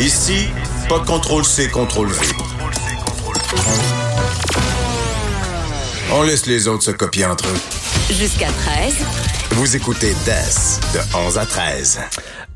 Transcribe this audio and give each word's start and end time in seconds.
Ici, 0.00 0.48
pas 0.88 0.98
de 0.98 1.06
contrôle 1.06 1.44
C, 1.44 1.68
contrôle 1.68 2.08
V. 2.12 2.26
On 6.12 6.22
laisse 6.22 6.46
les 6.46 6.68
autres 6.68 6.84
se 6.84 6.90
copier 6.90 7.24
entre 7.24 7.46
eux. 7.48 8.14
Jusqu'à 8.14 8.48
13. 8.48 8.94
Vous 9.52 9.74
écoutez 9.74 10.14
DES 10.24 10.80
de 10.94 11.16
11 11.16 11.38
à 11.38 11.46
13. 11.46 12.00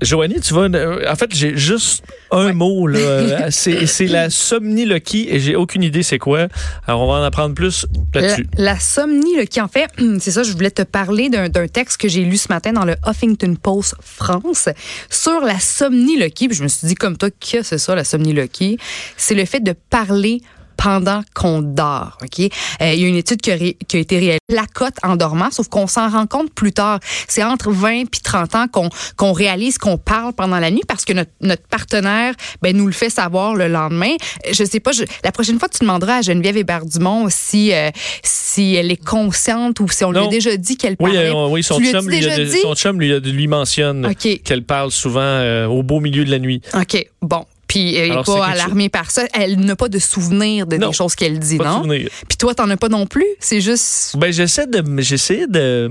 Joanie, 0.03 0.41
tu 0.41 0.55
vas. 0.55 0.69
En 1.11 1.17
fait, 1.17 1.35
j'ai 1.35 1.57
juste 1.57 2.05
un 2.31 2.53
mot. 2.53 2.87
là. 2.87 3.51
c'est, 3.51 3.87
c'est 3.87 4.07
la 4.07 4.31
somniloquie 4.31 5.27
et 5.29 5.41
j'ai 5.41 5.57
aucune 5.57 5.83
idée 5.83 6.03
c'est 6.03 6.19
quoi. 6.19 6.49
Alors, 6.87 7.03
on 7.03 7.07
va 7.07 7.21
en 7.21 7.23
apprendre 7.23 7.55
plus 7.55 7.87
là-dessus. 8.15 8.47
La, 8.57 8.73
la 8.73 8.81
somniloquie, 8.81 9.61
en 9.61 9.69
fait, 9.69 9.91
c'est 10.21 10.31
ça, 10.31 10.43
je 10.43 10.53
voulais 10.53 10.71
te 10.71 10.83
parler 10.83 11.29
d'un, 11.29 11.49
d'un 11.49 11.69
texte 11.69 12.01
que 12.01 12.09
j'ai 12.09 12.25
lu 12.25 12.37
ce 12.37 12.49
matin 12.49 12.73
dans 12.73 12.85
le 12.85 12.97
Huffington 13.07 13.55
Post 13.55 13.95
France 14.01 14.69
sur 15.09 15.41
la 15.41 15.59
somniloquie. 15.61 16.49
Puis 16.49 16.57
je 16.57 16.63
me 16.63 16.69
suis 16.69 16.87
dit, 16.87 16.95
comme 16.95 17.17
toi, 17.17 17.31
que 17.31 17.63
c'est 17.63 17.79
ça, 17.79 17.95
la 17.95 18.05
somniloquie? 18.05 18.79
C'est 19.17 19.35
le 19.35 19.45
fait 19.45 19.61
de 19.61 19.75
parler 19.91 20.41
pendant 20.83 21.21
qu'on 21.35 21.61
dort. 21.61 22.17
Ok, 22.23 22.41
euh, 22.41 22.93
il 22.95 23.01
y 23.01 23.05
a 23.05 23.09
une 23.09 23.17
étude 23.17 23.41
qui 23.43 23.51
a, 23.51 23.55
ré- 23.57 23.77
qui 23.87 23.97
a 23.97 24.01
été 24.01 24.17
réalisée 24.19 24.39
la 24.51 24.67
cote 24.67 24.95
en 25.03 25.17
dormant, 25.17 25.51
sauf 25.51 25.69
qu'on 25.69 25.87
s'en 25.87 26.09
rend 26.09 26.27
compte 26.27 26.53
plus 26.55 26.73
tard. 26.73 27.01
C'est 27.29 27.43
entre 27.45 27.71
20 27.71 28.07
puis 28.11 28.21
30 28.23 28.55
ans 28.55 28.67
qu'on 28.69 28.89
qu'on 29.17 29.33
réalise 29.33 29.77
qu'on 29.79 29.99
parle 29.99 30.33
pendant 30.33 30.59
la 30.59 30.71
nuit 30.71 30.83
parce 30.89 31.05
que 31.05 31.13
notre, 31.13 31.31
notre 31.43 31.63
partenaire 31.69 32.35
ben, 32.63 32.77
nous 32.77 32.87
le 32.87 32.93
fait 32.93 33.11
savoir 33.11 33.55
le 33.55 33.69
lendemain. 33.69 34.15
Je 34.51 34.65
sais 34.65 34.81
pas, 34.81 34.93
je- 34.93 35.05
la 35.25 35.33
prochaine 35.33 35.59
fois, 35.59 35.69
tu 35.69 35.81
demanderas 35.81 36.19
à 36.19 36.23
Geneviève 36.23 36.57
Hébert-Dumont 36.57 37.27
si, 37.31 37.73
euh, 37.73 37.91
si 38.23 38.75
elle 38.75 38.91
est 38.91 39.05
consciente 39.05 39.81
ou 39.81 39.89
si 39.89 40.05
on 40.05 40.13
lui 40.13 40.19
a 40.21 40.27
déjà 40.29 40.57
dit 40.57 40.77
qu'elle 40.77 40.97
Oui, 41.01 41.13
parlait. 41.13 41.31
euh, 41.31 41.47
oui, 41.49 41.63
son 41.63 41.79
chum, 41.81 42.09
lui, 42.09 42.17
a- 42.17 42.21
déjà 42.21 42.45
dit? 42.45 42.61
son 42.63 42.75
chum 42.75 42.99
lui, 42.99 43.19
lui 43.21 43.47
mentionne 43.49 44.15
qu'elle 44.15 44.65
parle 44.65 44.91
souvent 44.91 45.21
euh, 45.21 45.67
au 45.67 45.83
beau 45.83 46.01
milieu 46.01 46.25
de 46.25 46.31
la 46.31 46.39
nuit. 46.39 46.63
OK, 46.75 47.07
bon. 47.23 47.45
Puis 47.71 47.95
elle 47.95 48.07
n'est 48.09 48.11
Alors, 48.15 48.27
c'est 48.27 48.33
pas 48.37 48.47
alarmée 48.47 48.89
par 48.89 49.13
ça. 49.13 49.23
Elle 49.33 49.61
n'a 49.61 49.77
pas 49.77 49.89
de 49.89 50.01
souvenir 50.01 50.67
de 50.67 50.77
Non. 50.77 50.89
des 50.89 50.93
choses 50.93 51.15
qu'elle 51.15 51.39
dit, 51.39 51.57
Pas 51.57 51.65
de 51.65 51.69
non? 51.69 51.83
souvenir. 51.85 52.09
Puis 52.29 52.37
toi, 52.37 52.53
t'en 52.53 52.69
as 52.69 52.77
pas 52.77 52.89
non 52.89 53.07
plus? 53.07 53.25
C'est 53.39 53.61
juste. 53.61 54.17
Ben, 54.19 54.33
j'essaie 54.33 54.67
de, 54.67 54.83
j'essaie 55.01 55.47
de 55.47 55.89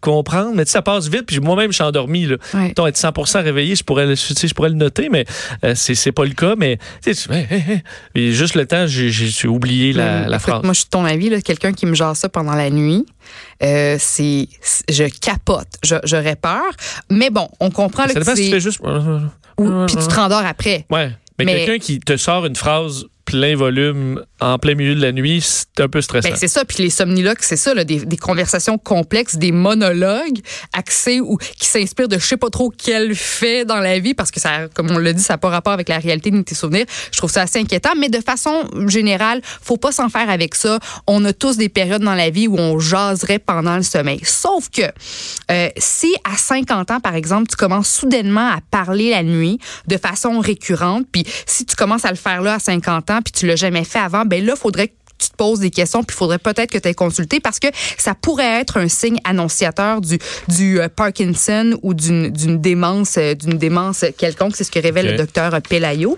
comprendre, 0.00 0.52
mais 0.54 0.64
tu 0.64 0.70
sais, 0.70 0.78
ça 0.78 0.82
passe 0.82 1.08
vite. 1.08 1.24
Puis 1.26 1.38
moi-même, 1.40 1.70
je 1.70 1.74
suis 1.76 1.84
endormi. 1.84 2.24
Là. 2.24 2.36
Ouais. 2.54 2.70
Être 2.70 2.96
100% 2.96 3.42
réveillé, 3.42 3.76
je 3.76 3.84
pourrais, 3.84 4.06
le- 4.06 4.16
tu 4.16 4.34
sais, 4.34 4.48
je 4.48 4.54
pourrais 4.54 4.70
le 4.70 4.74
noter, 4.76 5.10
mais 5.10 5.26
euh, 5.64 5.74
c'est, 5.76 6.12
pas 6.12 6.24
le 6.24 6.32
cas. 6.32 6.54
Mais 6.56 6.78
tu 7.04 7.12
sais, 7.12 7.28
tu- 7.28 7.34
hey, 7.34 7.46
hey, 7.50 7.62
hey. 7.68 7.82
Et 8.14 8.32
juste 8.32 8.54
le 8.54 8.64
temps, 8.64 8.86
j'ai, 8.86 9.46
oublié 9.48 9.92
la, 9.92 10.26
la 10.28 10.38
phrase. 10.38 10.62
Moi, 10.62 10.72
je 10.72 10.78
suis 10.78 10.86
de 10.86 10.90
ton 10.90 11.04
avis, 11.04 11.28
là, 11.28 11.42
quelqu'un 11.42 11.72
qui 11.74 11.84
me 11.84 11.94
jase 11.94 12.18
ça 12.18 12.28
pendant 12.30 12.54
la 12.54 12.70
nuit, 12.70 13.04
euh, 13.62 13.96
c'est, 13.98 14.48
je 14.88 15.04
capote, 15.20 15.68
j'aurais 16.04 16.36
peur. 16.36 16.62
Mais 17.10 17.30
bon, 17.30 17.48
on 17.60 17.70
comprend 17.70 18.04
là, 18.04 18.08
ça 18.08 18.14
que 18.14 18.18
dépend 18.20 18.36
si 18.36 18.44
tu 18.46 18.50
fais 18.50 18.60
juste. 18.60 18.80
ou- 18.80 19.86
puis 19.86 19.96
tu 19.96 20.06
te 20.06 20.14
rendors 20.14 20.44
après. 20.44 20.86
Ouais. 20.90 21.10
Mais, 21.38 21.44
Mais- 21.44 21.64
quelqu'un 21.64 21.78
qui 21.78 22.00
te 22.00 22.16
sort 22.16 22.46
une 22.46 22.56
phrase 22.56 23.04
plein 23.28 23.56
volume 23.56 24.24
en 24.40 24.58
plein 24.58 24.74
milieu 24.74 24.94
de 24.94 25.02
la 25.02 25.12
nuit, 25.12 25.42
c'est 25.42 25.82
un 25.82 25.88
peu 25.88 26.00
stressant. 26.00 26.30
Ben, 26.30 26.36
c'est 26.36 26.48
ça. 26.48 26.64
Puis 26.64 26.82
les 26.82 26.88
somniloques, 26.88 27.42
c'est 27.42 27.58
ça, 27.58 27.74
des 27.84 28.16
conversations 28.16 28.78
complexes, 28.78 29.36
des 29.36 29.52
monologues 29.52 30.38
axés 30.72 31.20
ou 31.20 31.36
qui 31.36 31.66
s'inspirent 31.66 32.08
de 32.08 32.18
je 32.18 32.24
sais 32.24 32.38
pas 32.38 32.48
trop 32.48 32.70
quel 32.70 33.14
fait 33.14 33.66
dans 33.66 33.80
la 33.80 33.98
vie, 33.98 34.14
parce 34.14 34.30
que 34.30 34.40
ça, 34.40 34.68
comme 34.74 34.90
on 34.90 34.96
l'a 34.96 35.12
dit, 35.12 35.22
ça 35.22 35.34
n'a 35.34 35.38
pas 35.38 35.50
rapport 35.50 35.74
avec 35.74 35.90
la 35.90 35.98
réalité 35.98 36.30
ni 36.30 36.42
tes 36.42 36.54
souvenirs. 36.54 36.86
Je 37.12 37.18
trouve 37.18 37.30
ça 37.30 37.42
assez 37.42 37.58
inquiétant. 37.58 37.90
Mais 37.98 38.08
de 38.08 38.20
façon 38.20 38.64
générale, 38.86 39.42
faut 39.44 39.76
pas 39.76 39.92
s'en 39.92 40.08
faire 40.08 40.30
avec 40.30 40.54
ça. 40.54 40.78
On 41.06 41.22
a 41.26 41.34
tous 41.34 41.58
des 41.58 41.68
périodes 41.68 42.02
dans 42.02 42.14
la 42.14 42.30
vie 42.30 42.48
où 42.48 42.56
on 42.56 42.78
jaserait 42.78 43.38
pendant 43.38 43.76
le 43.76 43.82
sommeil. 43.82 44.20
Sauf 44.24 44.70
que 44.70 44.82
euh, 45.50 45.68
si 45.76 46.14
à 46.24 46.38
50 46.38 46.90
ans, 46.92 47.00
par 47.00 47.14
exemple, 47.14 47.48
tu 47.48 47.56
commences 47.56 47.90
soudainement 47.90 48.48
à 48.48 48.60
parler 48.70 49.10
la 49.10 49.22
nuit 49.22 49.58
de 49.86 49.98
façon 49.98 50.40
récurrente, 50.40 51.04
puis 51.12 51.24
si 51.44 51.66
tu 51.66 51.76
commences 51.76 52.06
à 52.06 52.10
le 52.10 52.16
faire 52.16 52.40
là 52.40 52.54
à 52.54 52.58
50 52.58 53.10
ans, 53.10 53.17
puis 53.22 53.32
tu 53.32 53.46
l'as 53.46 53.56
jamais 53.56 53.84
fait 53.84 53.98
avant, 53.98 54.24
ben 54.24 54.44
là, 54.44 54.56
faudrait 54.56 54.88
que 54.88 54.94
tu 55.18 55.30
te 55.30 55.36
poses 55.36 55.60
des 55.60 55.70
questions, 55.70 56.04
puis 56.04 56.14
il 56.14 56.18
faudrait 56.18 56.38
peut-être 56.38 56.70
que 56.70 56.78
tu 56.78 56.88
aies 56.88 56.94
consulté 56.94 57.40
parce 57.40 57.58
que 57.58 57.66
ça 57.96 58.14
pourrait 58.14 58.60
être 58.60 58.78
un 58.78 58.88
signe 58.88 59.18
annonciateur 59.24 60.00
du, 60.00 60.18
du 60.48 60.80
euh, 60.80 60.88
Parkinson 60.88 61.76
ou 61.82 61.92
d'une 61.92 62.30
démence, 62.60 63.16
euh, 63.18 63.34
d'une 63.34 63.58
démence 63.58 64.04
quelconque. 64.16 64.54
C'est 64.56 64.64
ce 64.64 64.70
que 64.70 64.78
révèle 64.78 65.10
le 65.10 65.16
docteur 65.16 65.60
Pelayo. 65.68 66.16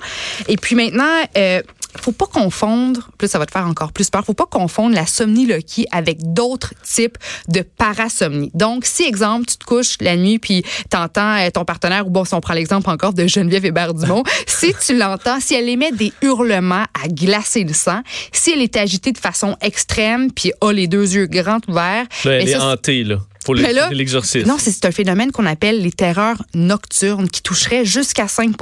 Et 0.48 0.56
puis 0.56 0.74
maintenant, 0.74 1.08
euh, 1.36 1.62
faut 1.96 2.12
pas 2.12 2.26
confondre, 2.26 3.10
plus 3.18 3.28
ça 3.28 3.38
va 3.38 3.46
te 3.46 3.52
faire 3.52 3.66
encore 3.66 3.92
plus 3.92 4.10
peur, 4.10 4.24
faut 4.24 4.34
pas 4.34 4.46
confondre 4.46 4.94
la 4.94 5.06
somniloquie 5.06 5.86
avec 5.92 6.18
d'autres 6.32 6.74
types 6.84 7.18
de 7.48 7.62
parasomnie. 7.62 8.50
Donc, 8.54 8.84
si, 8.84 9.04
exemple, 9.04 9.46
tu 9.46 9.56
te 9.56 9.64
couches 9.64 9.96
la 10.00 10.16
nuit 10.16 10.38
puis 10.38 10.64
t'entends 10.88 11.36
euh, 11.38 11.50
ton 11.50 11.64
partenaire, 11.64 12.06
ou 12.06 12.10
bon, 12.10 12.24
si 12.24 12.34
on 12.34 12.40
prend 12.40 12.54
l'exemple 12.54 12.88
encore 12.90 13.12
de 13.12 13.26
Geneviève 13.26 13.64
Hébert-Dumont, 13.64 14.22
si 14.46 14.74
tu 14.84 14.96
l'entends, 14.96 15.40
si 15.40 15.54
elle 15.54 15.68
émet 15.68 15.92
des 15.92 16.12
hurlements 16.22 16.84
à 17.02 17.08
glacer 17.08 17.64
le 17.64 17.74
sang, 17.74 18.00
si 18.32 18.52
elle 18.52 18.62
est 18.62 18.76
agitée 18.76 19.12
de 19.12 19.18
façon 19.18 19.56
extrême 19.60 20.30
puis 20.32 20.52
a 20.60 20.72
les 20.72 20.86
deux 20.86 21.14
yeux 21.14 21.26
grands 21.26 21.60
ouverts, 21.68 22.06
Là, 22.24 22.32
elle 22.32 22.48
est 22.48 22.52
ça, 22.52 22.64
hantée, 22.66 23.04
là. 23.04 23.18
Faut 23.44 23.54
là- 23.54 23.88
l'exorcisme. 23.90 24.46
non, 24.48 24.56
c'est 24.58 24.84
un 24.84 24.90
phénomène 24.90 25.32
qu'on 25.32 25.46
appelle 25.46 25.82
les 25.82 25.92
terreurs 25.92 26.42
nocturnes 26.54 27.28
qui 27.28 27.42
toucherait 27.42 27.84
jusqu'à 27.84 28.28
5 28.28 28.54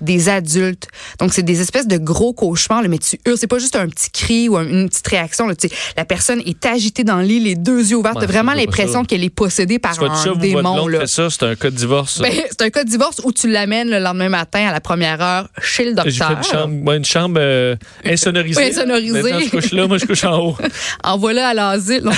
des 0.00 0.28
adultes. 0.28 0.88
Donc, 1.20 1.32
c'est 1.32 1.42
des 1.42 1.60
espèces 1.60 1.86
de 1.86 1.96
gros 1.98 2.32
cauchemars, 2.32 2.82
là, 2.82 2.88
mais 2.88 2.98
tu 2.98 3.18
hurles. 3.26 3.36
C'est 3.38 3.46
pas 3.46 3.58
juste 3.58 3.76
un 3.76 3.88
petit 3.88 4.10
cri 4.10 4.48
ou 4.48 4.56
un- 4.56 4.66
une 4.66 4.88
petite 4.88 5.06
réaction. 5.06 5.46
là. 5.46 5.54
Tu 5.54 5.68
sais, 5.68 5.74
la 5.96 6.04
personne 6.04 6.40
est 6.44 6.64
agitée 6.66 7.04
dans 7.04 7.16
le 7.16 7.24
lit, 7.24 7.40
les 7.40 7.54
deux 7.54 7.90
yeux 7.90 7.96
ouverts. 7.96 8.14
Ouais, 8.16 8.20
T'as 8.22 8.26
vraiment 8.26 8.54
l'impression 8.54 9.04
qu'elle 9.04 9.24
est 9.24 9.30
possédée 9.30 9.78
par 9.78 9.94
ça 9.94 10.02
un 10.02 10.36
démon. 10.36 10.86
Là. 10.88 11.06
ça, 11.06 11.28
c'est 11.30 11.42
un 11.44 11.54
cas 11.54 11.70
de 11.70 11.76
divorce. 11.76 12.20
Ben, 12.20 12.32
c'est 12.50 12.62
un 12.62 12.70
cas 12.70 12.84
de 12.84 12.88
divorce 12.90 13.20
où 13.24 13.32
tu 13.32 13.48
l'amènes 13.48 13.88
le 13.90 13.98
lendemain 13.98 14.28
matin 14.28 14.66
à 14.68 14.72
la 14.72 14.80
première 14.80 15.20
heure 15.20 15.48
chez 15.60 15.84
le 15.84 15.94
J'ai 16.04 16.10
fait 16.12 16.18
docteur. 16.18 16.36
une 16.38 16.42
chambre, 16.44 16.84
ouais, 16.88 16.96
une 16.96 17.04
chambre 17.04 17.36
euh, 17.40 17.76
insonorisée. 18.04 18.60
Oui, 18.60 18.68
insonorisée. 18.70 19.22
Maintenant, 19.22 19.40
je 19.40 19.50
couche 19.50 19.72
là, 19.72 19.86
moi, 19.86 19.98
je 19.98 20.06
couche 20.06 20.24
en 20.24 20.38
haut. 20.38 20.56
Envoie-le 21.04 21.40
à 21.40 21.54
l'asile. 21.54 22.08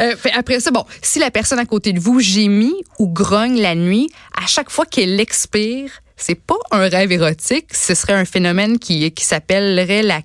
Euh, 0.00 0.14
après 0.34 0.60
ça, 0.60 0.70
bon, 0.70 0.84
si 1.10 1.18
la 1.18 1.32
personne 1.32 1.58
à 1.58 1.66
côté 1.66 1.92
de 1.92 1.98
vous 1.98 2.20
gémit 2.20 2.84
ou 3.00 3.08
grogne 3.08 3.60
la 3.60 3.74
nuit, 3.74 4.08
à 4.40 4.46
chaque 4.46 4.70
fois 4.70 4.86
qu'elle 4.86 5.18
expire, 5.18 5.90
c'est 6.16 6.36
pas 6.36 6.54
un 6.70 6.88
rêve 6.88 7.10
érotique, 7.10 7.74
ce 7.74 7.96
serait 7.96 8.12
un 8.12 8.24
phénomène 8.24 8.78
qui, 8.78 9.10
qui 9.10 9.24
s'appellerait 9.24 10.04
la 10.04 10.22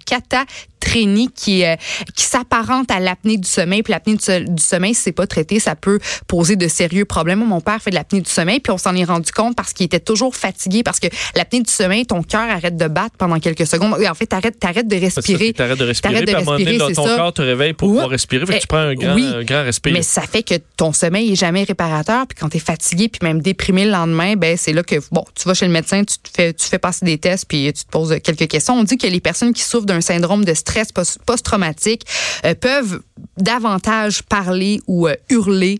catatrénie, 0.85 1.29
qui, 1.35 1.63
euh, 1.65 1.75
qui 2.15 2.23
s'apparente 2.23 2.89
à 2.91 2.99
l'apnée 2.99 3.37
du 3.37 3.47
sommeil. 3.47 3.83
Puis 3.83 3.91
l'apnée 3.91 4.15
du, 4.15 4.23
so- 4.23 4.39
du 4.39 4.61
sommeil, 4.63 4.93
si 4.93 5.01
c'est 5.03 5.11
pas 5.11 5.27
traité, 5.27 5.59
ça 5.59 5.75
peut 5.75 5.99
poser 6.27 6.55
de 6.55 6.67
sérieux 6.67 7.05
problèmes. 7.05 7.43
Mon 7.43 7.61
père 7.61 7.81
fait 7.81 7.89
de 7.89 7.95
l'apnée 7.95 8.21
du 8.21 8.29
sommeil, 8.29 8.59
puis 8.59 8.71
on 8.71 8.77
s'en 8.77 8.95
est 8.95 9.03
rendu 9.03 9.31
compte 9.31 9.55
parce 9.55 9.73
qu'il 9.73 9.85
était 9.85 9.99
toujours 9.99 10.35
fatigué, 10.35 10.83
parce 10.83 10.99
que 10.99 11.07
l'apnée 11.35 11.61
du 11.61 11.71
sommeil, 11.71 12.05
ton 12.05 12.21
cœur 12.23 12.49
arrête 12.49 12.77
de 12.77 12.87
battre 12.87 13.15
pendant 13.17 13.39
quelques 13.39 13.67
secondes. 13.67 13.95
Oui, 13.99 14.07
En 14.07 14.13
fait, 14.13 14.27
t'arrêtes, 14.27 14.55
de 14.87 14.95
respirer. 14.95 15.53
Tu 15.53 15.61
arrêtes 15.61 15.77
de 15.79 15.85
respirer, 15.85 16.13
T'arrêtes 16.13 16.27
de 16.27 16.33
puis 16.33 16.35
à 16.35 16.39
un 16.39 16.43
moment 16.43 16.57
donné, 16.57 16.71
respirer, 16.71 16.93
ton 16.93 17.05
ça. 17.07 17.15
corps 17.17 17.33
te 17.33 17.41
réveille 17.41 17.73
pour 17.73 17.89
pouvoir 17.89 18.09
respirer. 18.09 18.45
Fait 18.45 18.53
que 18.53 18.57
Eh, 18.57 18.61
tu 18.61 18.67
prends 18.67 18.77
un 18.77 18.93
grand, 18.93 19.15
oui. 19.15 19.25
un 19.25 19.43
grand 19.43 19.63
respire. 19.63 19.93
Mais 19.93 20.01
ça 20.03 20.21
fait 20.21 20.43
que 20.43 20.55
ton 20.77 20.93
sommeil 20.93 21.31
est 21.31 21.35
jamais 21.35 21.63
réparateur. 21.63 22.27
Puis 22.27 22.37
quand 22.39 22.49
tu 22.49 22.57
es 22.57 22.59
fatigué, 22.59 23.09
puis 23.09 23.19
même 23.23 23.41
déprimé 23.41 23.85
le 23.85 23.91
lendemain, 23.91 24.35
ben 24.35 24.57
c'est 24.57 24.73
là 24.73 24.83
que 24.83 24.95
bon, 25.11 25.23
tu 25.35 25.47
vas 25.47 25.53
chez 25.53 25.65
le 25.65 25.71
médecin, 25.71 26.03
tu 26.03 26.17
te 26.17 26.29
fais, 26.33 26.53
tu 26.53 26.65
fais 26.67 26.79
passer 26.79 27.05
des 27.05 27.17
tests, 27.17 27.45
puis 27.47 27.71
tu 27.73 27.83
te 27.85 27.89
poses 27.89 28.15
quelques 28.23 28.47
questions. 28.47 28.75
On 28.77 28.83
dit 28.83 28.97
que 28.97 29.07
les 29.07 29.19
personnes 29.19 29.53
qui 29.53 29.63
souffrent 29.63 29.85
d'un 29.85 30.01
syndrome 30.01 30.45
de 30.45 30.53
stress 30.53 30.74
post- 30.93 31.19
post-traumatique 31.25 32.05
euh, 32.45 32.53
peuvent 32.55 33.01
davantage 33.37 34.23
parler 34.23 34.81
ou 34.87 35.07
euh, 35.07 35.15
hurler 35.29 35.79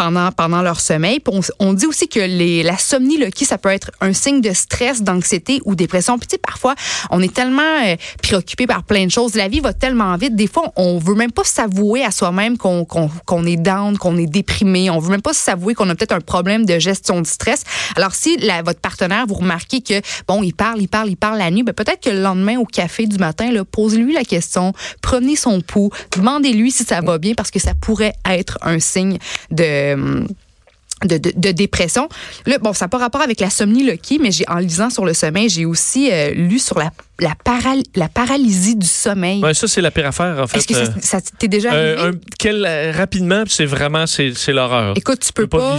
pendant, 0.00 0.32
pendant 0.32 0.62
leur 0.62 0.80
sommeil. 0.80 1.20
On, 1.58 1.74
dit 1.74 1.84
aussi 1.84 2.08
que 2.08 2.20
les, 2.20 2.62
la 2.62 2.78
somniloquie, 2.78 3.44
ça 3.44 3.58
peut 3.58 3.68
être 3.68 3.90
un 4.00 4.14
signe 4.14 4.40
de 4.40 4.54
stress, 4.54 5.02
d'anxiété 5.02 5.60
ou 5.66 5.74
dépression. 5.74 6.18
Puis 6.18 6.26
tu 6.26 6.36
sais, 6.36 6.38
parfois, 6.38 6.74
on 7.10 7.20
est 7.20 7.34
tellement 7.34 7.60
euh, 7.84 7.96
préoccupé 8.22 8.66
par 8.66 8.82
plein 8.82 9.04
de 9.04 9.10
choses. 9.10 9.34
La 9.34 9.48
vie 9.48 9.60
va 9.60 9.74
tellement 9.74 10.16
vite. 10.16 10.34
Des 10.34 10.46
fois, 10.46 10.72
on 10.76 10.96
veut 10.96 11.14
même 11.14 11.32
pas 11.32 11.44
s'avouer 11.44 12.02
à 12.02 12.12
soi-même 12.12 12.56
qu'on 12.56 13.44
est 13.44 13.58
down, 13.58 13.98
qu'on 13.98 14.16
est 14.16 14.26
déprimé. 14.26 14.88
On 14.88 15.00
veut 15.00 15.10
même 15.10 15.20
pas 15.20 15.34
s'avouer 15.34 15.74
qu'on 15.74 15.90
a 15.90 15.94
peut-être 15.94 16.12
un 16.12 16.20
problème 16.20 16.64
de 16.64 16.78
gestion 16.78 17.20
du 17.20 17.28
stress. 17.28 17.64
Alors 17.94 18.14
si 18.14 18.38
votre 18.64 18.80
partenaire, 18.80 19.26
vous 19.28 19.34
remarquez 19.34 19.82
que, 19.82 20.00
bon, 20.26 20.42
il 20.42 20.54
parle, 20.54 20.80
il 20.80 20.88
parle, 20.88 21.10
il 21.10 21.16
parle 21.18 21.36
la 21.36 21.50
nuit, 21.50 21.62
ben, 21.62 21.74
peut-être 21.74 22.00
que 22.00 22.08
le 22.08 22.22
lendemain 22.22 22.56
au 22.56 22.64
café 22.64 23.06
du 23.06 23.18
matin, 23.18 23.50
posez-lui 23.70 24.14
la 24.14 24.24
question, 24.24 24.72
prenez 25.02 25.36
son 25.36 25.60
pouls, 25.60 25.90
demandez-lui 26.16 26.70
si 26.70 26.84
ça 26.84 27.02
va 27.02 27.18
bien 27.18 27.34
parce 27.34 27.50
que 27.50 27.58
ça 27.58 27.74
pourrait 27.78 28.14
être 28.24 28.58
un 28.62 28.78
signe 28.78 29.18
de... 29.50 29.89
de, 29.96 31.16
de, 31.18 31.32
de 31.34 31.50
dépression. 31.52 32.08
Là, 32.46 32.58
bon, 32.58 32.72
ça 32.72 32.84
n'a 32.84 32.88
pas 32.88 32.98
rapport 32.98 33.22
avec 33.22 33.40
la 33.40 33.50
somniloquie, 33.50 34.18
mais 34.18 34.30
j'ai 34.30 34.48
en 34.48 34.58
lisant 34.58 34.90
sur 34.90 35.04
le 35.04 35.14
sommeil, 35.14 35.48
j'ai 35.48 35.64
aussi 35.64 36.10
euh, 36.12 36.32
lu 36.32 36.58
sur 36.58 36.78
la, 36.78 36.90
la, 37.20 37.34
paral- 37.44 37.82
la 37.94 38.08
paralysie 38.08 38.76
du 38.76 38.86
sommeil. 38.86 39.42
Ouais, 39.42 39.54
ça, 39.54 39.68
c'est 39.68 39.80
la 39.80 39.90
pire 39.90 40.06
affaire, 40.06 40.38
en 40.40 40.46
fait. 40.46 40.58
Est-ce 40.58 40.66
que 40.66 40.74
ça, 40.74 40.80
Euh, 40.82 40.86
ça 41.00 41.20
t'est 41.20 41.48
déjà 41.48 41.70
arrivé? 41.70 41.84
euh, 41.98 42.10
un- 42.12 42.18
quel, 42.38 42.64
euh, 42.66 42.92
rapidement, 42.92 43.44
c'est 43.46 43.66
vraiment, 43.66 44.06
c'est 44.06 44.32
l'horreur. 44.48 44.94
Écoute, 44.96 45.20
tu 45.20 45.32
peux 45.32 45.46
pas 45.46 45.78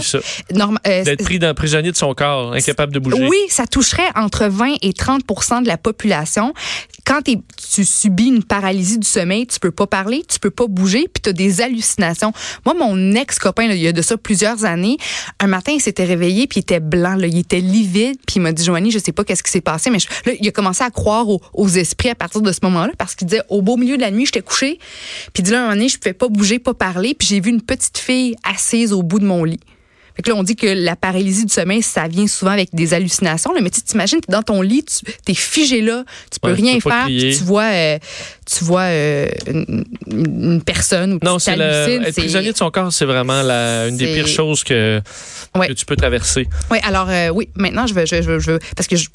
euh, 0.86 1.04
D'être 1.04 1.24
pris 1.24 1.38
dans, 1.38 1.54
prisonnier 1.54 1.90
de 1.92 1.96
son 1.96 2.14
corps, 2.14 2.52
incapable 2.54 2.92
de 2.94 2.98
bouger. 2.98 3.26
Oui, 3.28 3.38
ça 3.48 3.66
toucherait 3.66 4.08
entre 4.14 4.46
20 4.46 4.74
et 4.82 4.92
30% 4.92 5.62
de 5.62 5.66
la 5.68 5.76
population. 5.76 6.54
Quand 7.04 7.20
tu 7.22 7.84
subis 7.84 8.26
une 8.28 8.44
paralysie 8.44 8.98
du 8.98 9.06
sommeil, 9.08 9.46
tu 9.46 9.58
peux 9.58 9.72
pas 9.72 9.86
parler, 9.88 10.22
tu 10.28 10.38
peux 10.38 10.50
pas 10.50 10.66
bouger, 10.68 11.08
puis 11.12 11.20
tu 11.22 11.30
as 11.30 11.32
des 11.32 11.60
hallucinations. 11.60 12.32
Moi, 12.64 12.74
mon 12.78 13.12
ex-copain, 13.14 13.64
il 13.64 13.76
y 13.78 13.88
a 13.88 13.92
de 13.92 14.02
ça 14.02 14.16
plusieurs 14.16 14.64
années, 14.64 14.96
un 15.40 15.48
matin, 15.48 15.72
il 15.72 15.80
s'était 15.80 16.04
réveillé, 16.04 16.46
puis 16.46 16.60
il 16.60 16.62
était 16.62 16.78
blanc, 16.80 17.16
là, 17.16 17.26
il 17.26 17.38
était 17.38 17.58
livide, 17.60 18.16
puis 18.26 18.36
il 18.36 18.42
m'a 18.42 18.52
dit, 18.52 18.62
Joanie, 18.64 18.90
je 18.92 18.98
sais 19.00 19.10
pas 19.12 19.24
qu'est-ce 19.24 19.42
qui 19.42 19.50
s'est 19.50 19.60
passé, 19.60 19.90
mais 19.90 19.98
je- 19.98 20.06
là, 20.26 20.32
il 20.40 20.46
a 20.46 20.52
commencé 20.52 20.84
à 20.84 20.90
croire 20.90 21.28
aux, 21.32 21.40
aux 21.54 21.68
esprits 21.68 22.08
à 22.10 22.14
partir 22.14 22.40
de 22.40 22.52
ce 22.52 22.58
moment-là, 22.62 22.92
parce 22.98 23.14
qu'il 23.14 23.26
disait, 23.26 23.42
au 23.48 23.62
beau 23.62 23.76
milieu 23.76 23.96
de 23.96 24.02
la 24.02 24.10
nuit, 24.10 24.26
j'étais 24.26 24.42
couché, 24.42 24.78
puis 25.32 25.42
là, 25.44 25.58
un 25.58 25.62
moment 25.62 25.74
donné, 25.74 25.88
je 25.88 25.98
pouvais 25.98 26.12
pas 26.12 26.28
bouger, 26.28 26.58
pas 26.58 26.74
parler, 26.74 27.14
puis 27.14 27.26
j'ai 27.28 27.40
vu 27.40 27.50
une 27.50 27.62
petite 27.62 27.98
fille 27.98 28.36
assise 28.44 28.92
au 28.92 29.02
bout 29.02 29.18
de 29.18 29.24
mon 29.26 29.44
lit. 29.44 29.60
Fait 30.14 30.20
que 30.22 30.28
là, 30.30 30.36
on 30.36 30.42
dit 30.42 30.56
que 30.56 30.66
la 30.66 30.94
paralysie 30.94 31.46
du 31.46 31.52
sommeil, 31.54 31.80
ça 31.80 32.06
vient 32.06 32.26
souvent 32.26 32.50
avec 32.50 32.68
des 32.74 32.92
hallucinations. 32.92 33.50
Là, 33.54 33.62
mais 33.62 33.70
tu 33.70 33.80
t'imagines, 33.80 34.20
t'es 34.20 34.30
dans 34.30 34.42
ton 34.42 34.60
lit, 34.60 34.84
tu 34.84 35.04
es 35.26 35.34
figé 35.34 35.80
là, 35.80 36.04
tu 36.30 36.38
peux 36.38 36.50
Ouais, 36.50 36.56
tu 36.56 36.62
rien 36.62 36.74
peux 36.74 36.90
faire, 36.90 37.04
crier. 37.04 37.34
tu 37.34 37.44
vois, 37.44 37.62
euh, 37.72 37.98
tu 38.44 38.64
vois 38.64 38.82
euh, 38.82 39.28
une, 39.46 39.84
une 40.10 40.62
personne 40.62 41.14
ou 41.14 41.18
Non, 41.22 41.36
tu 41.36 41.44
c'est 41.44 41.52
le, 41.56 41.58
t'hallucines. 41.58 42.02
être 42.02 42.14
c'est- 42.14 42.20
prisonnier 42.22 42.52
de 42.52 42.56
son 42.56 42.70
corps, 42.70 42.92
c'est 42.92 43.04
vraiment 43.04 43.42
la, 43.42 43.88
une 43.88 43.96
des 43.96 44.06
c'est- 44.06 44.14
pires 44.14 44.26
choses 44.26 44.64
que, 44.64 45.00
Ouais. 45.56 45.68
que 45.68 45.72
tu 45.74 45.84
peux 45.86 45.96
traverser. 45.96 46.48
Oui, 46.70 46.78
alors 46.82 47.08
euh, 47.10 47.28
oui, 47.28 47.48
maintenant 47.56 47.86
je 47.86 47.94
veux, 47.94 48.04
je, 48.06 48.16
veux- 48.22 48.38
je 48.38 48.52
veux- 48.52 48.58
parce 48.76 48.86
que 48.88 48.96
je, 48.96 49.08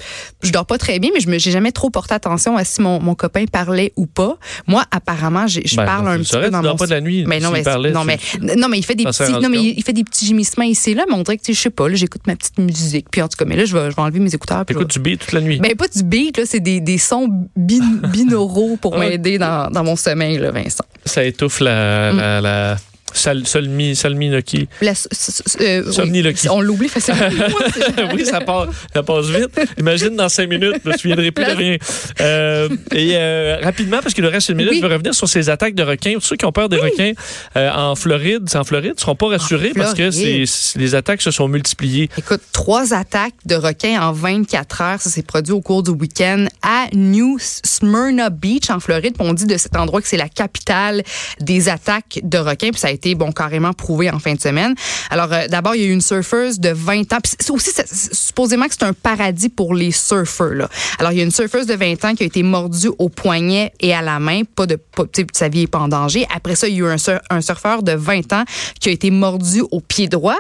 je 0.43 0.51
dors 0.51 0.65
pas 0.65 0.77
très 0.77 0.99
bien, 0.99 1.09
mais 1.13 1.19
je 1.19 1.29
me 1.29 1.37
j'ai 1.37 1.51
jamais 1.51 1.71
trop 1.71 1.89
porté 1.89 2.13
attention 2.13 2.57
à 2.57 2.63
si 2.63 2.81
mon, 2.81 2.99
mon 2.99 3.15
copain 3.15 3.45
parlait 3.51 3.93
ou 3.95 4.05
pas. 4.05 4.37
Moi, 4.67 4.83
apparemment, 4.91 5.47
je 5.47 5.59
Ben, 5.75 5.85
parle 5.85 6.07
un 6.09 6.19
petit 6.19 6.33
peu 6.33 6.49
dans 6.49 6.59
tu 6.59 6.63
dors 6.63 6.73
mon 6.73 6.77
pas 6.77 6.85
de 6.85 6.91
la 6.91 7.01
nuit. 7.01 7.25
Mais 7.27 7.39
non, 7.39 7.51
mais, 7.51 7.63
parlait, 7.63 7.91
non, 7.91 8.03
mais 8.03 8.17
non, 8.57 8.67
mais 8.69 8.77
il 8.77 8.85
fait 8.85 8.95
des 8.95 9.03
petits, 9.05 9.31
non, 9.31 9.49
mais 9.49 9.57
il, 9.61 9.83
fait 9.83 9.93
des 9.93 10.03
petits 10.03 10.25
gémissements 10.25 10.63
ici 10.65 10.91
et 10.91 10.93
là, 10.95 11.05
mais 11.09 11.15
on 11.15 11.23
dirait 11.23 11.37
que 11.37 11.43
tu 11.43 11.53
sais, 11.53 11.57
je 11.57 11.61
sais 11.63 11.69
pas, 11.69 11.87
là, 11.89 11.95
j'écoute 11.95 12.21
ma 12.27 12.35
petite 12.35 12.57
musique, 12.59 13.07
puis 13.11 13.21
en 13.21 13.27
tout 13.27 13.37
cas, 13.37 13.45
mais 13.45 13.55
là, 13.55 13.65
je 13.65 13.75
vais, 13.77 13.91
je 13.91 13.95
vais 13.95 14.01
enlever 14.01 14.19
mes 14.19 14.33
écouteurs. 14.33 14.63
Écoute 14.69 14.89
du 14.91 14.99
beat 14.99 15.19
toute 15.21 15.31
la 15.33 15.41
nuit. 15.41 15.59
ben, 15.59 15.75
pas 15.75 15.87
du 15.87 16.03
beat, 16.03 16.37
là, 16.37 16.43
c'est 16.45 16.59
des, 16.59 16.79
des 16.79 16.97
sons 16.97 17.27
bin- 17.55 18.01
binauraux 18.11 18.77
pour 18.81 18.95
Ah. 18.95 18.99
Dans, 19.37 19.69
dans 19.69 19.83
mon 19.83 19.95
sommeil, 19.97 20.37
là, 20.37 20.51
Vincent. 20.51 20.85
Ça 21.05 21.23
étouffe 21.25 21.59
la, 21.59 22.13
Mm. 22.13 22.17
la, 22.17 22.41
la 22.41 22.77
sal, 23.13 23.45
solmi, 23.47 23.95
salminoki. 23.95 24.67
La- 24.81 24.91
s- 24.91 25.07
s- 25.11 25.41
s- 25.45 25.57
euh, 25.61 25.83
oui. 26.11 26.23
On 26.49 26.61
l'oublie 26.61 26.89
facilement. 26.89 27.29
oui, 28.13 28.25
ça 28.25 28.41
part, 28.41 28.67
ça 28.93 29.03
passe 29.03 29.27
vite. 29.27 29.59
Imagine 29.79 30.15
dans 30.15 30.29
cinq 30.29 30.49
minutes, 30.49 30.75
je 30.83 30.89
me 30.89 30.97
souviendrai 30.97 31.31
plus 31.31 31.45
de 31.45 31.51
rien. 31.51 31.77
Euh, 32.21 32.69
et 32.93 33.11
euh, 33.15 33.57
rapidement, 33.61 33.99
parce 34.01 34.13
qu'il 34.13 34.23
nous 34.23 34.29
reste 34.29 34.49
une 34.49 34.55
minute, 34.57 34.71
Oui. 34.73 34.79
je 34.81 34.85
veux 34.85 34.91
revenir 34.93 35.13
sur 35.13 35.27
ces 35.27 35.49
attaques 35.49 35.75
de 35.75 35.83
requins. 35.83 36.13
Tous 36.15 36.21
ceux 36.21 36.35
qui 36.35 36.45
ont 36.45 36.51
peur 36.51 36.69
des 36.69 36.77
requins 36.77 37.13
euh, 37.55 37.71
en 37.71 37.95
Floride, 37.95 38.43
c'est 38.47 38.57
en 38.57 38.63
Floride, 38.63 38.93
ne 38.95 38.99
seront 38.99 39.15
pas 39.15 39.27
rassurés 39.27 39.71
parce 39.75 39.93
que 39.93 40.11
Floride. 40.11 40.47
les 40.75 40.95
attaques 40.95 41.21
se 41.21 41.31
sont 41.31 41.47
multipliées. 41.47 42.09
Écoute, 42.17 42.41
trois 42.53 42.93
attaques 42.93 43.33
de 43.45 43.55
requins 43.55 43.99
en 44.01 44.11
24 44.13 44.81
heures. 44.81 45.01
Ça 45.01 45.09
s'est 45.09 45.23
produit 45.23 45.53
au 45.53 45.61
cours 45.61 45.83
du 45.83 45.91
week-end 45.91 46.45
à 46.61 46.85
New 46.93 47.37
Smyrna 47.39 48.29
Beach, 48.29 48.69
en 48.69 48.79
Floride. 48.79 49.15
On 49.19 49.33
dit 49.33 49.45
de 49.45 49.57
cet 49.57 49.75
endroit 49.75 50.01
que 50.01 50.07
c'est 50.07 50.17
la 50.17 50.29
capitale 50.29 51.03
des 51.39 51.69
attaques 51.69 52.19
de 52.23 52.37
requins. 52.37 52.69
Puis 52.71 52.79
ça 52.79 52.87
a 52.87 52.91
été, 52.97 53.15
bon, 53.15 53.31
carrément 53.31 53.73
prouvé 53.73 54.09
en 54.09 54.19
fin 54.19 54.33
de 54.33 54.41
semaine. 54.41 54.73
Alors, 55.09 55.31
euh, 55.31 55.47
d'abord, 55.47 55.75
il 55.75 55.81
y 55.81 55.85
a 55.85 55.87
eu 55.87 55.91
une 55.93 56.01
surfeuse 56.01 56.59
de 56.59 56.69
20 56.69 57.13
ans. 57.13 57.17
C'est 57.23 57.51
aussi, 57.51 57.71
supposément 58.11 58.65
que 58.67 58.73
c'est 58.77 58.83
un 58.85 58.93
paradis 58.93 59.49
pour 59.49 59.73
les 59.73 59.91
surfeurs. 59.91 60.69
Alors, 60.99 61.11
il 61.11 61.17
y 61.17 61.21
a 61.21 61.23
une 61.23 61.31
surfeuse 61.31 61.65
de 61.67 61.75
20 61.75 62.05
ans 62.05 62.15
qui 62.15 62.23
a 62.23 62.25
été 62.25 62.43
mordue 62.43 62.89
au 62.97 63.09
poignet 63.09 63.71
et 63.79 63.93
à 63.93 64.01
la 64.01 64.19
main. 64.19 64.41
Pas 64.43 64.65
de, 64.65 64.75
pas, 64.75 65.03
sa 65.33 65.49
vie 65.49 65.63
est 65.63 65.67
pas 65.67 65.79
en 65.79 65.87
danger. 65.87 66.25
Après 66.35 66.55
ça, 66.55 66.67
il 66.67 66.75
y 66.75 66.81
a 66.81 66.85
eu 66.85 66.87
un, 66.87 66.97
sur- 66.97 67.19
un 67.29 67.41
surfeur 67.41 67.83
de 67.83 67.93
20 67.93 68.33
ans 68.33 68.43
qui 68.79 68.89
a 68.89 68.91
été 68.91 69.11
mordu 69.11 69.61
au 69.71 69.79
pied 69.79 70.07
droit. 70.07 70.37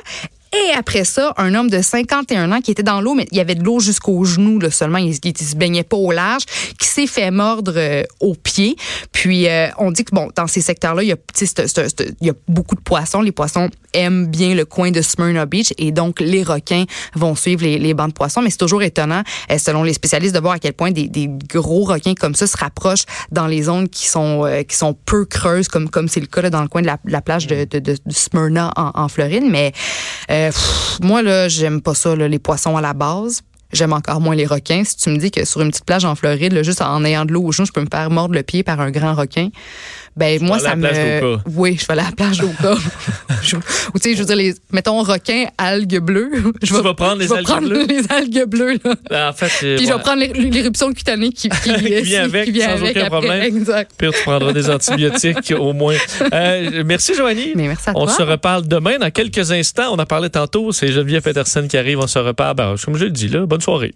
Et 0.57 0.73
après 0.73 1.03
ça, 1.03 1.33
un 1.37 1.53
homme 1.55 1.69
de 1.69 1.81
51 1.81 2.51
ans 2.51 2.61
qui 2.61 2.71
était 2.71 2.83
dans 2.83 3.01
l'eau, 3.01 3.13
mais 3.13 3.27
il 3.31 3.37
y 3.37 3.41
avait 3.41 3.55
de 3.55 3.63
l'eau 3.63 3.79
jusqu'aux 3.79 4.23
genoux 4.23 4.59
là, 4.59 4.71
seulement, 4.71 4.97
il, 4.97 5.15
il, 5.23 5.37
se 5.37 5.55
baignait 5.55 5.83
pas 5.83 5.97
au 5.97 6.11
large, 6.11 6.43
qui 6.79 6.87
s'est 6.87 7.07
fait 7.07 7.31
mordre 7.31 7.73
euh, 7.75 8.03
au 8.19 8.33
pied. 8.33 8.75
Puis 9.11 9.47
euh, 9.47 9.67
on 9.77 9.91
dit 9.91 10.03
que 10.03 10.15
bon, 10.15 10.29
dans 10.35 10.47
ces 10.47 10.61
secteurs-là, 10.61 11.03
il 11.03 11.09
y 11.09 11.11
a, 11.11 11.17
il 11.41 12.27
y 12.27 12.29
a 12.29 12.33
beaucoup 12.47 12.75
de 12.75 12.81
poissons. 12.81 13.21
Les 13.21 13.31
poissons 13.31 13.69
aiment 13.93 14.27
bien 14.27 14.55
le 14.55 14.65
coin 14.65 14.91
de 14.91 15.01
Smyrna 15.01 15.45
Beach 15.45 15.73
et 15.77 15.91
donc 15.91 16.19
les 16.19 16.43
requins 16.43 16.85
vont 17.15 17.35
suivre 17.35 17.63
les, 17.63 17.77
les 17.79 17.93
bancs 17.93 18.09
de 18.09 18.13
poissons. 18.13 18.41
Mais 18.41 18.49
c'est 18.49 18.57
toujours 18.57 18.83
étonnant, 18.83 19.23
euh, 19.51 19.57
selon 19.57 19.83
les 19.83 19.93
spécialistes, 19.93 20.35
de 20.35 20.39
voir 20.39 20.53
à 20.53 20.59
quel 20.59 20.73
point 20.73 20.91
des, 20.91 21.07
des 21.07 21.29
gros 21.49 21.83
requins 21.83 22.15
comme 22.15 22.35
ça 22.35 22.47
se 22.47 22.57
rapprochent 22.57 23.05
dans 23.31 23.47
les 23.47 23.63
zones 23.63 23.89
qui 23.89 24.07
sont 24.07 24.45
euh, 24.45 24.63
qui 24.63 24.75
sont 24.75 24.93
peu 24.93 25.25
creuses, 25.25 25.67
comme 25.67 25.89
comme 25.89 26.07
c'est 26.07 26.19
le 26.19 26.27
cas 26.27 26.41
là, 26.41 26.49
dans 26.49 26.61
le 26.61 26.67
coin 26.67 26.81
de 26.81 26.87
la, 26.87 26.97
la 27.05 27.21
plage 27.21 27.47
de 27.47 27.95
Smyrna 28.09 28.71
en, 28.75 28.91
en 28.93 29.07
Floride. 29.07 29.43
Mais 29.47 29.71
moi, 31.01 31.21
là, 31.21 31.47
j'aime 31.47 31.81
pas 31.81 31.93
ça, 31.93 32.15
les 32.15 32.39
poissons 32.39 32.77
à 32.77 32.81
la 32.81 32.93
base. 32.93 33.41
J'aime 33.73 33.91
encore 33.91 34.21
moins 34.21 34.35
les 34.35 34.45
requins. 34.45 34.83
Si 34.85 34.95
tu 34.95 35.09
me 35.09 35.17
dis 35.17 35.29
que 35.29 35.43
sur 35.43 35.61
une 35.61 35.71
petite 35.71 35.85
plage 35.85 36.05
en 36.05 36.15
Floride, 36.15 36.63
juste 36.63 36.81
en 36.81 37.03
ayant 37.03 37.25
de 37.25 37.33
l'eau 37.33 37.43
aux 37.43 37.51
genoux, 37.51 37.65
je 37.65 37.73
peux 37.73 37.81
me 37.81 37.89
faire 37.91 38.09
mordre 38.09 38.33
le 38.33 38.43
pied 38.43 38.63
par 38.63 38.79
un 38.79 38.91
grand 38.91 39.13
requin. 39.13 39.49
Ben, 40.17 40.41
moi, 40.41 40.57
ça 40.59 40.75
me. 40.75 40.87
Oui, 41.55 41.77
je 41.79 41.85
vais 41.85 41.93
aller 41.93 42.01
à 42.01 42.05
la 42.05 42.11
plage 42.11 42.39
d'Oka. 42.39 42.73
Je- 43.43 43.55
Ou 43.55 43.59
tu 43.59 44.01
sais, 44.01 44.13
je 44.15 44.19
veux 44.19 44.25
dire, 44.25 44.35
les, 44.35 44.55
mettons 44.71 45.01
requin, 45.03 45.45
algues 45.59 45.99
bleues. 45.99 46.31
Je 46.63 46.73
Tu 46.75 46.81
vas 46.81 46.93
prendre 46.95 47.17
les 47.17 47.25
je 47.25 47.29
vais 47.29 47.37
algues 47.37 47.45
prendre 47.47 47.67
bleues? 47.69 47.85
les 47.85 48.01
algues 48.11 48.45
bleues, 48.49 48.77
là. 49.11 49.29
En 49.29 49.33
fait, 49.33 49.45
Puis 49.75 49.85
je 49.85 49.89
vais 49.89 49.93
ouais. 49.93 49.99
prendre 50.01 50.19
l'é- 50.21 50.33
l'éruption 50.49 50.91
cutanée 50.91 51.29
qui, 51.29 51.47
qui, 51.49 51.73
Qui 51.73 52.01
vient 52.01 52.23
avec, 52.23 52.45
qui 52.45 52.51
vient 52.51 52.69
sans 52.69 52.81
avec 52.83 52.91
aucun 52.97 52.99
après. 53.05 53.09
problème. 53.09 53.43
Exact. 53.43 53.91
Pire, 53.97 54.11
tu 54.11 54.23
prendras 54.23 54.53
des 54.53 54.69
antibiotiques 54.69 55.53
au 55.57 55.73
moins. 55.73 55.95
Euh, 56.33 56.83
merci, 56.85 57.13
Joanie. 57.13 57.51
Mais 57.55 57.67
merci 57.67 57.89
à 57.89 57.93
On 57.95 58.05
toi. 58.05 58.13
se 58.13 58.23
reparle 58.23 58.67
demain 58.67 58.97
dans 58.97 59.11
quelques 59.11 59.51
instants. 59.51 59.93
On 59.93 59.99
a 59.99 60.05
parlé 60.07 60.29
tantôt. 60.31 60.71
C'est 60.71 60.87
Geneviève 60.91 61.21
Peterson 61.21 61.67
qui 61.69 61.77
arrive. 61.77 61.99
On 61.99 62.07
se 62.07 62.19
reparle. 62.19 62.55
Ben, 62.55 62.75
comme 62.83 62.97
je 62.97 63.05
le 63.05 63.11
dis, 63.11 63.27
là, 63.29 63.45
bonne 63.45 63.61
soirée. 63.61 63.93